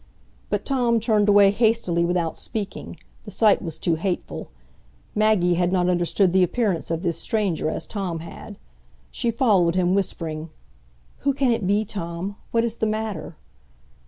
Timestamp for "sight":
3.29-3.61